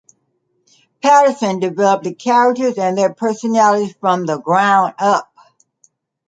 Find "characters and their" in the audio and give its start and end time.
2.15-3.13